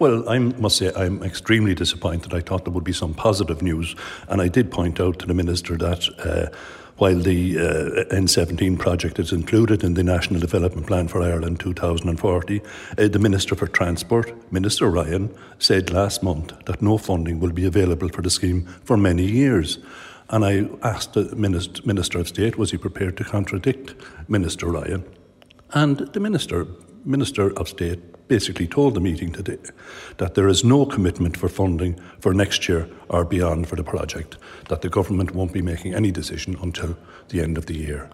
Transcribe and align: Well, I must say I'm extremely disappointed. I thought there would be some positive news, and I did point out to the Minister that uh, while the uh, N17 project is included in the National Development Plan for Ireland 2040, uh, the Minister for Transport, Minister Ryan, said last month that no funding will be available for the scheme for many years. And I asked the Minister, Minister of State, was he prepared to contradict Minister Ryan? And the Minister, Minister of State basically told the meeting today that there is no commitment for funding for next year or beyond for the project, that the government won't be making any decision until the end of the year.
Well, 0.00 0.28
I 0.28 0.40
must 0.40 0.78
say 0.78 0.90
I'm 0.96 1.22
extremely 1.22 1.72
disappointed. 1.72 2.34
I 2.34 2.40
thought 2.40 2.64
there 2.64 2.74
would 2.74 2.82
be 2.82 2.92
some 2.92 3.14
positive 3.14 3.62
news, 3.62 3.94
and 4.26 4.42
I 4.42 4.48
did 4.48 4.72
point 4.72 4.98
out 4.98 5.20
to 5.20 5.26
the 5.26 5.34
Minister 5.34 5.76
that 5.76 6.08
uh, 6.18 6.56
while 6.96 7.16
the 7.16 7.58
uh, 7.60 8.12
N17 8.12 8.76
project 8.76 9.20
is 9.20 9.30
included 9.30 9.84
in 9.84 9.94
the 9.94 10.02
National 10.02 10.40
Development 10.40 10.84
Plan 10.84 11.06
for 11.06 11.22
Ireland 11.22 11.60
2040, 11.60 12.60
uh, 12.60 13.06
the 13.06 13.20
Minister 13.20 13.54
for 13.54 13.68
Transport, 13.68 14.34
Minister 14.52 14.90
Ryan, 14.90 15.32
said 15.60 15.92
last 15.92 16.24
month 16.24 16.52
that 16.64 16.82
no 16.82 16.98
funding 16.98 17.38
will 17.38 17.52
be 17.52 17.64
available 17.64 18.08
for 18.08 18.22
the 18.22 18.30
scheme 18.30 18.66
for 18.82 18.96
many 18.96 19.24
years. 19.24 19.78
And 20.28 20.44
I 20.44 20.68
asked 20.82 21.12
the 21.12 21.36
Minister, 21.36 21.80
Minister 21.86 22.18
of 22.18 22.26
State, 22.26 22.58
was 22.58 22.72
he 22.72 22.78
prepared 22.78 23.16
to 23.18 23.24
contradict 23.24 23.94
Minister 24.28 24.66
Ryan? 24.66 25.04
And 25.72 25.98
the 25.98 26.18
Minister, 26.18 26.66
Minister 27.04 27.52
of 27.58 27.68
State 27.68 28.00
basically 28.28 28.66
told 28.66 28.94
the 28.94 29.00
meeting 29.00 29.30
today 29.30 29.58
that 30.16 30.34
there 30.34 30.48
is 30.48 30.64
no 30.64 30.86
commitment 30.86 31.36
for 31.36 31.48
funding 31.48 32.00
for 32.20 32.32
next 32.32 32.68
year 32.68 32.88
or 33.08 33.24
beyond 33.24 33.68
for 33.68 33.76
the 33.76 33.84
project, 33.84 34.38
that 34.68 34.80
the 34.80 34.88
government 34.88 35.34
won't 35.34 35.52
be 35.52 35.60
making 35.60 35.94
any 35.94 36.10
decision 36.10 36.56
until 36.62 36.96
the 37.28 37.42
end 37.42 37.58
of 37.58 37.66
the 37.66 37.74
year. 37.74 38.10